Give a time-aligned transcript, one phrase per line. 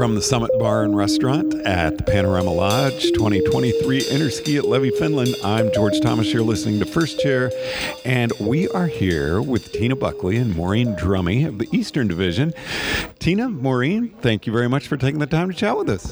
[0.00, 5.36] From the Summit Bar and Restaurant at the Panorama Lodge 2023 Interski at Levi, Finland,
[5.44, 6.32] I'm George Thomas.
[6.32, 7.52] You're listening to First Chair,
[8.06, 12.54] and we are here with Tina Buckley and Maureen Drummey of the Eastern Division.
[13.18, 16.10] Tina, Maureen, thank you very much for taking the time to chat with us.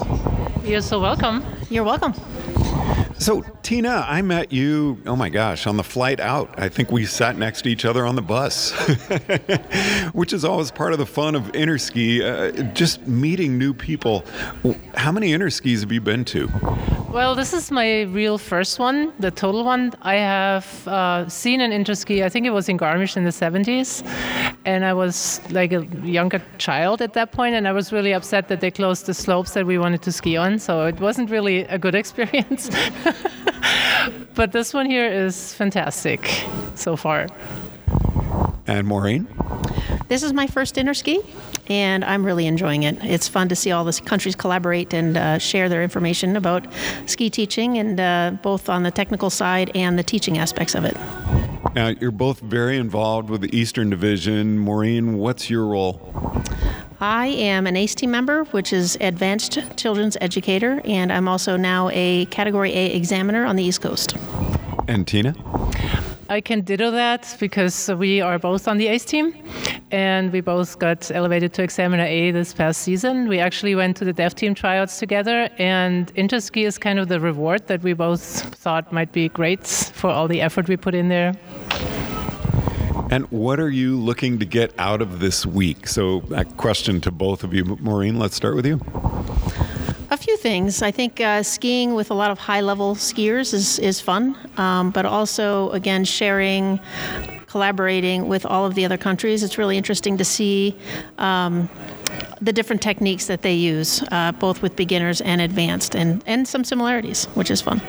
[0.64, 1.42] You're so welcome.
[1.70, 2.12] You're welcome.
[3.18, 6.54] So, Tina, I met you, oh my gosh, on the flight out.
[6.56, 8.70] I think we sat next to each other on the bus,
[10.12, 14.24] which is always part of the fun of interski, uh, just meeting new people.
[14.94, 16.48] How many interskis have you been to?
[17.10, 19.94] Well, this is my real first one, the total one.
[20.02, 24.06] I have uh, seen an interski, I think it was in Garmisch in the 70s,
[24.66, 28.48] and I was like a younger child at that point, and I was really upset
[28.48, 31.60] that they closed the slopes that we wanted to ski on, so it wasn't really
[31.60, 32.68] a good experience.
[34.34, 37.26] but this one here is fantastic so far.
[38.66, 39.26] And Maureen?
[40.08, 41.24] This is my first interski,
[41.68, 43.02] and I'm really enjoying it.
[43.04, 46.66] It's fun to see all the countries collaborate and uh, share their information about
[47.06, 50.96] ski teaching, and uh, both on the technical side and the teaching aspects of it.
[51.74, 54.58] Now, you're both very involved with the Eastern Division.
[54.58, 56.42] Maureen, what's your role?
[57.00, 61.90] I am an ACE team member, which is Advanced Children's Educator, and I'm also now
[61.92, 64.16] a Category A examiner on the East Coast.
[64.88, 65.36] And Tina?
[66.30, 69.34] I can ditto that because we are both on the ACE team
[69.90, 73.28] and we both got elevated to Examiner A this past season.
[73.28, 77.18] We actually went to the dev team tryouts together, and Interski is kind of the
[77.18, 78.22] reward that we both
[78.54, 81.32] thought might be great for all the effort we put in there.
[83.10, 85.88] And what are you looking to get out of this week?
[85.88, 87.64] So, a question to both of you.
[87.64, 88.80] Maureen, let's start with you.
[90.10, 90.80] A few things.
[90.80, 94.90] I think uh, skiing with a lot of high level skiers is, is fun, um,
[94.90, 96.80] but also, again, sharing,
[97.46, 99.42] collaborating with all of the other countries.
[99.42, 100.76] It's really interesting to see.
[101.18, 101.68] Um,
[102.40, 106.64] the different techniques that they use, uh, both with beginners and advanced, and, and some
[106.64, 107.80] similarities, which is fun.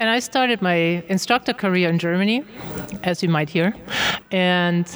[0.00, 2.42] And I started my instructor career in Germany,
[3.02, 3.74] as you might hear.
[4.30, 4.88] And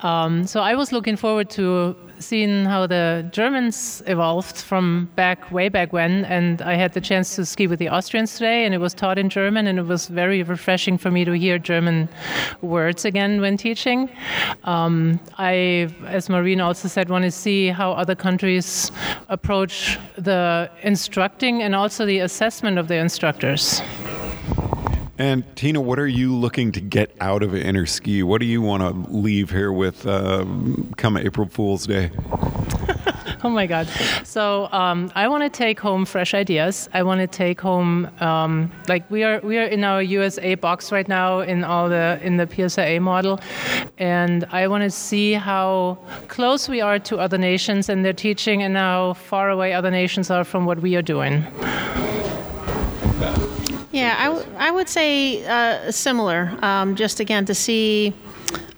[0.00, 5.68] um, so I was looking forward to seeing how the Germans evolved from back, way
[5.68, 6.24] back when.
[6.24, 9.18] And I had the chance to ski with the Austrians today, and it was taught
[9.18, 12.08] in German, and it was very refreshing for me to hear German
[12.62, 14.08] words again when teaching.
[14.64, 18.90] Um, I, as Maureen also said, want to see how other countries
[19.28, 23.82] approach the instructing and also the assessment of their instructors.
[25.22, 28.24] And Tina, what are you looking to get out of Interski?
[28.24, 30.44] What do you want to leave here with uh,
[30.96, 32.10] come April Fool's Day?
[33.44, 33.86] oh my God!
[34.24, 36.88] So um, I want to take home fresh ideas.
[36.92, 40.90] I want to take home um, like we are we are in our USA box
[40.90, 43.38] right now in all the in the PSIA model,
[43.98, 48.60] and I want to see how close we are to other nations and their teaching,
[48.64, 51.46] and how far away other nations are from what we are doing.
[53.92, 56.50] Yeah, I, w- I would say uh, similar.
[56.62, 58.14] Um, just again to see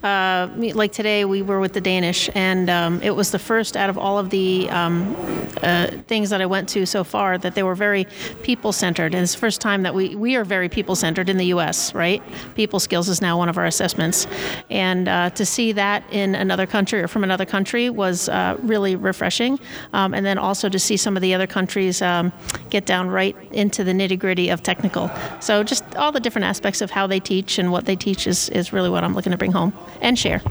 [0.04, 3.88] uh, like today we were with the Danish, and um, it was the first out
[3.88, 5.16] of all of the um,
[5.62, 8.06] uh, things that I went to so far that they were very
[8.42, 9.14] people centered.
[9.14, 11.94] And it's the first time that we, we are very people centered in the US,
[11.94, 12.22] right?
[12.54, 14.26] People skills is now one of our assessments.
[14.68, 18.94] And uh, to see that in another country or from another country was uh, really
[18.96, 19.58] refreshing.
[19.94, 22.30] Um, and then also to see some of the other countries um,
[22.68, 25.10] get down right into the nitty gritty of technical.
[25.40, 28.50] So just all the different aspects of how they teach and what they teach is,
[28.50, 29.63] is really what I'm looking to bring home
[30.00, 30.42] and share.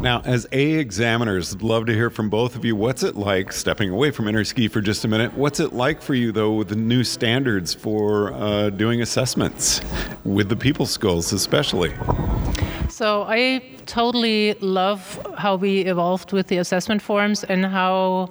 [0.00, 2.74] Now, as A examiners, love to hear from both of you.
[2.74, 6.14] What's it like, stepping away from interski for just a minute, what's it like for
[6.14, 9.82] you, though, with the new standards for uh, doing assessments,
[10.24, 11.92] with the people skills especially?
[13.00, 15.00] So I totally love
[15.38, 18.28] how we evolved with the assessment forms and how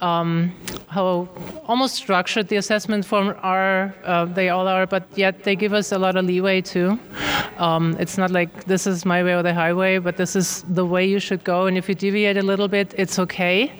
[0.00, 0.52] um,
[0.88, 1.28] how
[1.68, 3.94] almost structured the assessment form are.
[4.02, 6.98] Uh, they all are, but yet they give us a lot of leeway too.
[7.58, 10.84] Um, it's not like this is my way or the highway, but this is the
[10.84, 11.66] way you should go.
[11.66, 13.70] And if you deviate a little bit, it's okay.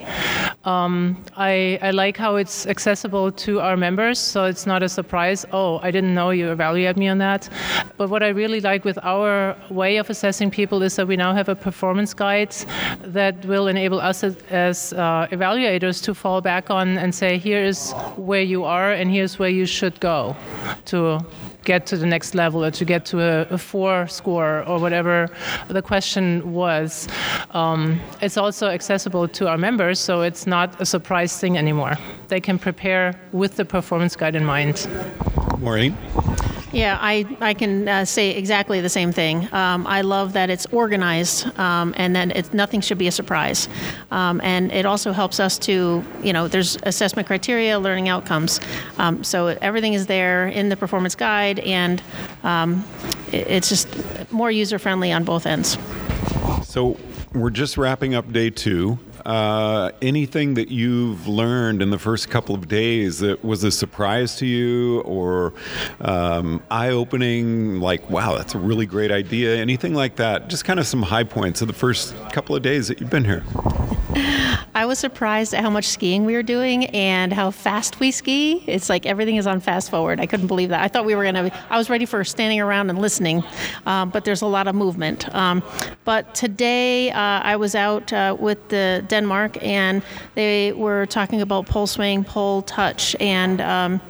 [0.68, 5.46] Um, I, I like how it's accessible to our members, so it's not a surprise.
[5.50, 7.48] Oh, I didn't know you evaluate me on that.
[7.96, 11.32] But what I really like with our way of assessing people is that we now
[11.32, 12.54] have a performance guide
[13.00, 17.64] that will enable us as, as uh, evaluators to fall back on and say, here
[17.64, 20.36] is where you are and here's where you should go
[20.84, 21.18] to
[21.64, 25.28] get to the next level or to get to a, a four score or whatever
[25.68, 27.08] the question was.
[27.50, 31.96] Um, it's also accessible to our members, so it's not a surprise thing anymore.
[32.28, 34.88] They can prepare with the performance guide in mind.
[35.58, 35.96] Maureen?
[36.72, 39.48] Yeah, I, I can uh, say exactly the same thing.
[39.52, 43.68] Um, I love that it's organized um, and that it, nothing should be a surprise.
[44.10, 48.60] Um, and it also helps us to, you know, there's assessment criteria, learning outcomes.
[48.98, 52.02] Um, so everything is there in the performance guide, and
[52.42, 52.84] um,
[53.32, 53.88] it, it's just
[54.30, 55.78] more user friendly on both ends.
[56.64, 56.98] So
[57.34, 58.98] we're just wrapping up day two.
[59.24, 64.36] Uh, anything that you've learned in the first couple of days that was a surprise
[64.36, 65.52] to you or
[66.00, 69.56] um, eye opening, like, wow, that's a really great idea?
[69.56, 70.48] Anything like that?
[70.48, 73.24] Just kind of some high points of the first couple of days that you've been
[73.24, 73.44] here.
[74.78, 78.62] I was surprised at how much skiing we were doing and how fast we ski.
[78.68, 80.20] It's like everything is on fast forward.
[80.20, 80.80] I couldn't believe that.
[80.80, 83.42] I thought we were going to, I was ready for standing around and listening,
[83.86, 85.34] um, but there's a lot of movement.
[85.34, 85.64] Um,
[86.04, 90.00] but today uh, I was out uh, with the Denmark and
[90.36, 94.00] they were talking about pole swing, pole touch, and um,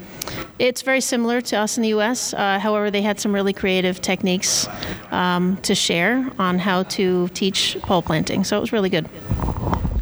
[0.58, 2.34] it's very similar to us in the U.S.
[2.34, 4.68] Uh, however, they had some really creative techniques
[5.12, 8.44] um, to share on how to teach pole planting.
[8.44, 9.08] So it was really good.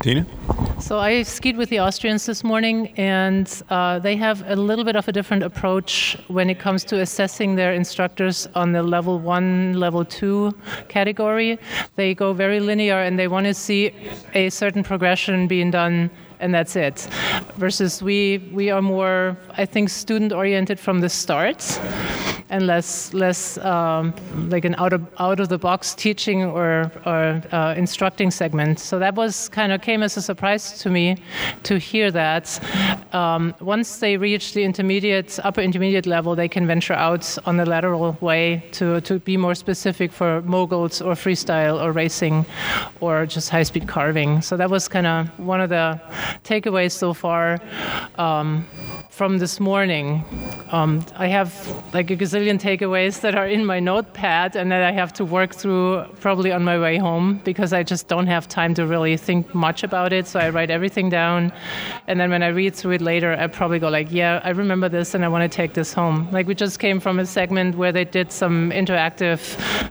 [0.00, 0.26] Tina?
[0.78, 4.94] So I skied with the Austrians this morning, and uh, they have a little bit
[4.94, 9.74] of a different approach when it comes to assessing their instructors on the level one,
[9.80, 10.52] level two
[10.88, 11.58] category.
[11.96, 13.92] They go very linear, and they want to see
[14.34, 17.08] a certain progression being done and that's it.
[17.56, 21.80] Versus we we are more, I think, student oriented from the start
[22.50, 24.14] and less less um,
[24.48, 28.78] like an out of out of the box teaching or or uh, instructing segment.
[28.78, 31.16] So that was kind of came as a surprise to me
[31.64, 32.60] to hear that.
[33.12, 37.66] Um, once they reach the intermediate upper intermediate level, they can venture out on the
[37.66, 42.46] lateral way to to be more specific for moguls or freestyle or racing
[43.00, 44.42] or just high speed carving.
[44.42, 46.00] So that was kind of one of the
[46.44, 47.58] takeaways so far.
[48.16, 48.66] Um,
[49.16, 50.22] from this morning.
[50.72, 51.50] Um, I have
[51.94, 55.54] like a gazillion takeaways that are in my notepad and that I have to work
[55.54, 59.54] through probably on my way home because I just don't have time to really think
[59.54, 60.26] much about it.
[60.26, 61.50] So I write everything down.
[62.08, 64.90] And then when I read through it later, I probably go like, yeah, I remember
[64.90, 66.28] this and I want to take this home.
[66.30, 69.40] Like we just came from a segment where they did some interactive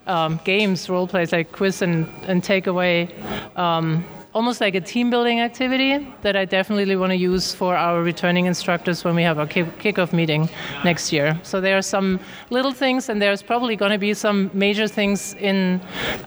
[0.07, 3.09] um, games, role plays like quiz and, and takeaway.
[3.57, 4.05] Um,
[4.35, 8.47] almost like a team building activity that I definitely want to use for our returning
[8.47, 10.49] instructors when we have our kickoff meeting
[10.83, 11.39] next year.
[11.41, 15.35] So there are some little things, and there's probably going to be some major things
[15.35, 15.79] in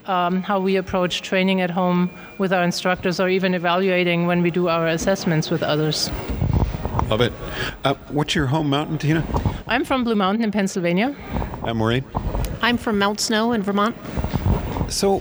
[0.07, 4.51] um, how we approach training at home with our instructors or even evaluating when we
[4.51, 6.11] do our assessments with others.
[7.11, 7.33] Love it.
[7.85, 9.23] Uh, what's your home mountain, Tina?
[9.67, 11.15] I'm from Blue Mountain in Pennsylvania.
[11.63, 12.05] I'm Maureen?
[12.63, 13.95] I'm from Mount Snow in Vermont.
[14.89, 15.21] So,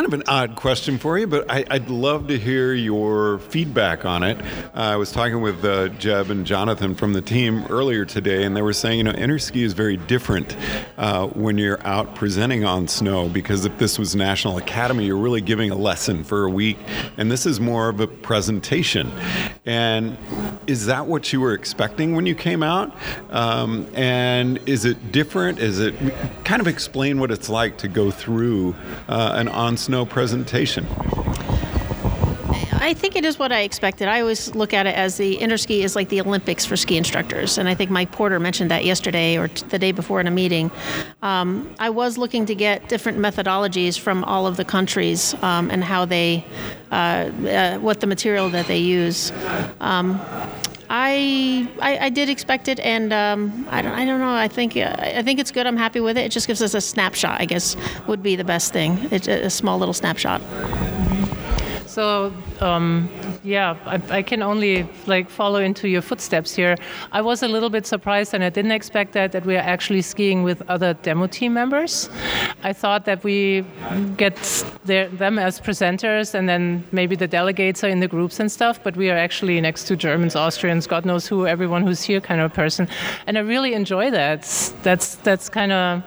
[0.00, 4.06] kind of an odd question for you, but I, would love to hear your feedback
[4.06, 4.40] on it.
[4.74, 8.56] Uh, I was talking with uh, Jeb and Jonathan from the team earlier today, and
[8.56, 10.56] they were saying, you know, interski is very different
[10.96, 15.42] uh, when you're out presenting on snow because if this was National Academy, you're really
[15.42, 16.78] giving a lesson for a week,
[17.18, 19.12] and this is more of a presentation.
[19.66, 20.16] And
[20.66, 22.96] is that what you were expecting when you came out?
[23.28, 25.58] Um, and is it different?
[25.58, 25.94] Is it
[26.44, 28.74] kind of explain what it's like to go through
[29.08, 30.86] uh, an on snow presentation?
[32.72, 34.06] I think it is what I expected.
[34.06, 37.58] I always look at it as the interski is like the Olympics for ski instructors,
[37.58, 40.30] and I think Mike Porter mentioned that yesterday or t- the day before in a
[40.30, 40.70] meeting.
[41.22, 45.82] Um, I was looking to get different methodologies from all of the countries um, and
[45.82, 46.44] how they,
[46.92, 49.32] uh, uh, what the material that they use.
[49.80, 50.20] Um,
[50.92, 54.34] I, I, I did expect it, and um, I don't I don't know.
[54.34, 55.64] I think uh, I think it's good.
[55.64, 56.22] I'm happy with it.
[56.22, 57.40] It just gives us a snapshot.
[57.40, 57.76] I guess
[58.08, 58.98] would be the best thing.
[59.12, 60.42] It's a small little snapshot.
[61.86, 63.08] So um,
[63.42, 66.76] yeah, I, I, can only like follow into your footsteps here.
[67.12, 70.02] I was a little bit surprised, and I didn't expect that that we are actually
[70.02, 72.10] skiing with other demo team members.
[72.62, 73.64] I thought that we
[74.16, 74.36] get
[74.84, 78.82] their, them as presenters, and then maybe the delegates are in the groups and stuff.
[78.82, 82.40] But we are actually next to Germans, Austrians, God knows who, everyone who's here, kind
[82.40, 82.88] of person.
[83.26, 84.42] And I really enjoy that.
[84.82, 86.02] That's that's kind of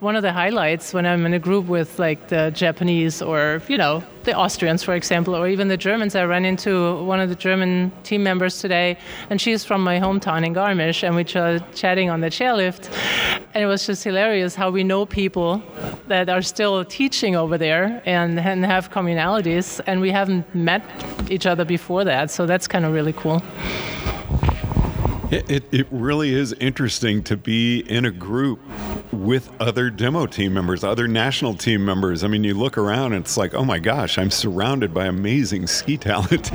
[0.00, 3.78] one of the highlights when I'm in a group with like the Japanese or you
[3.78, 6.14] know the Austrians, for example, or even the Germans.
[6.14, 8.96] I ran into one of the German team members today,
[9.30, 12.90] and she's from my hometown in Garmisch, and we were chatting on the chairlift.
[13.54, 15.62] And it was just hilarious how we know people
[16.08, 20.82] that are still teaching over there and, and have communalities, and we haven't met
[21.30, 22.32] each other before that.
[22.32, 23.40] So that's kind of really cool.
[25.30, 28.60] It, it, it, really is interesting to be in a group
[29.14, 32.24] with other demo team members, other national team members.
[32.24, 35.66] I mean, you look around and it's like, oh my gosh, I'm surrounded by amazing
[35.66, 36.52] ski talent.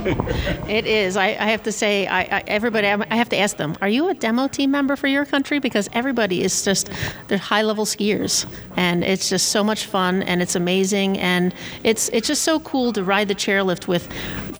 [0.68, 1.16] it is.
[1.16, 4.08] I, I, have to say, I, I, everybody, I have to ask them, are you
[4.08, 5.58] a demo team member for your country?
[5.58, 6.90] Because everybody is just,
[7.28, 8.46] they're high level skiers.
[8.76, 11.18] And it's just so much fun and it's amazing.
[11.18, 14.10] And it's, it's just so cool to ride the chairlift with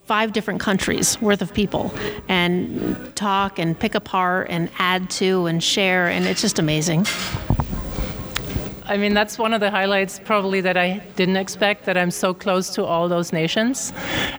[0.07, 1.95] five different countries worth of people
[2.29, 6.09] and talk and pick apart and add to and share.
[6.09, 7.07] And it's just amazing.
[8.91, 12.35] I mean, that's one of the highlights probably that I didn't expect that I'm so
[12.35, 13.93] close to all those nations.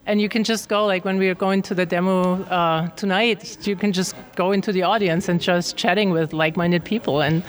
[0.05, 3.65] And you can just go, like when we are going to the demo uh, tonight,
[3.65, 7.21] you can just go into the audience and just chatting with like minded people.
[7.21, 7.45] And,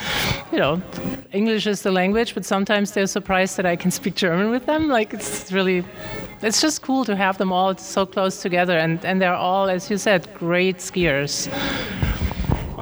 [0.52, 0.80] you know,
[1.32, 4.86] English is the language, but sometimes they're surprised that I can speak German with them.
[4.86, 5.84] Like, it's really,
[6.40, 8.78] it's just cool to have them all so close together.
[8.78, 11.50] And, and they're all, as you said, great skiers.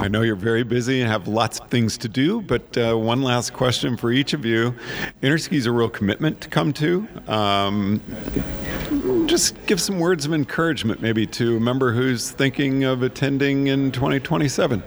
[0.01, 3.21] I know you're very busy and have lots of things to do, but uh, one
[3.21, 4.75] last question for each of you.
[5.23, 7.07] Interski is a real commitment to come to.
[7.29, 8.01] Um,
[9.27, 13.93] just give some words of encouragement, maybe, to a member who's thinking of attending in
[13.93, 14.83] 2027.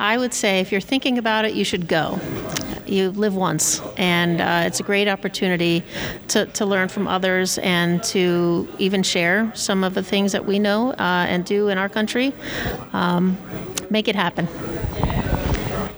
[0.00, 2.18] I would say if you're thinking about it, you should go
[2.86, 5.82] you live once, and uh, it's a great opportunity
[6.28, 10.58] to, to learn from others and to even share some of the things that we
[10.58, 12.32] know uh, and do in our country.
[12.92, 13.36] Um,
[13.90, 14.48] make it happen.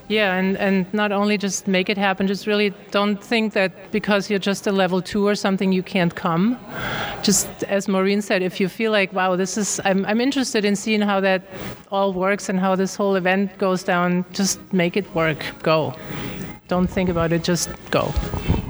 [0.09, 4.31] Yeah, and, and not only just make it happen, just really don't think that because
[4.31, 6.57] you're just a level two or something, you can't come.
[7.23, 10.76] Just as Maureen said, if you feel like, wow, this is, I'm, I'm interested in
[10.76, 11.43] seeing how that
[11.90, 15.45] all works and how this whole event goes down, just make it work.
[15.64, 15.93] Go.
[16.68, 18.12] Don't think about it, just go.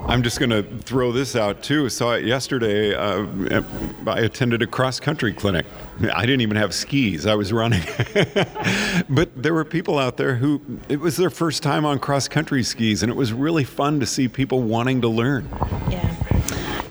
[0.07, 1.89] I'm just going to throw this out too.
[1.89, 2.95] Saw it yesterday.
[2.95, 3.63] Uh,
[4.07, 5.67] I attended a cross country clinic.
[6.15, 7.27] I didn't even have skis.
[7.27, 7.83] I was running.
[9.09, 12.63] but there were people out there who it was their first time on cross country
[12.63, 15.49] skis, and it was really fun to see people wanting to learn.
[15.91, 16.16] Yeah.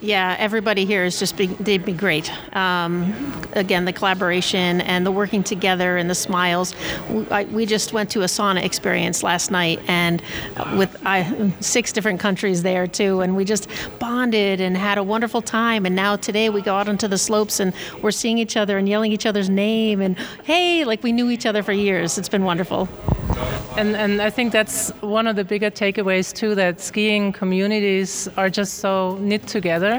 [0.05, 2.31] Yeah, everybody here is just be, they'd be great.
[2.55, 3.11] Um,
[3.53, 6.75] again, the collaboration and the working together and the smiles.
[7.09, 10.21] We, I, we just went to a sauna experience last night, and
[10.77, 15.41] with I, six different countries there too, and we just bonded and had a wonderful
[15.41, 15.87] time.
[15.87, 18.87] And now today we go out onto the slopes and we're seeing each other and
[18.87, 22.19] yelling each other's name and hey, like we knew each other for years.
[22.19, 22.87] It's been wonderful.
[23.77, 28.49] And, and I think that's one of the bigger takeaways too that skiing communities are
[28.49, 29.94] just so knit together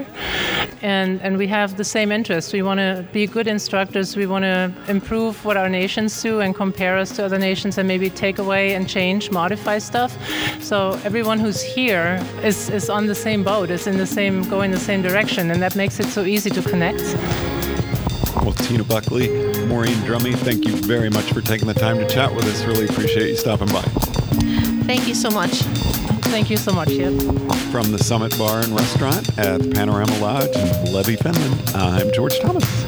[0.82, 2.52] and, and we have the same interest.
[2.52, 6.54] We want to be good instructors, we want to improve what our nations do and
[6.54, 10.16] compare us to other nations and maybe take away and change, modify stuff.
[10.62, 14.70] So everyone who's here is, is on the same boat, is in the same, going
[14.70, 17.02] the same direction, and that makes it so easy to connect.
[18.42, 19.28] Well, Tina Buckley,
[19.66, 22.64] Maureen Drummey, thank you very much for taking the time to chat with us.
[22.64, 23.82] Really appreciate you stopping by.
[24.86, 25.62] Thank you so much.
[26.30, 26.88] Thank you so much.
[27.72, 32.38] From the Summit Bar and Restaurant at the Panorama Lodge in Levi, Finland, I'm George
[32.40, 32.85] Thomas.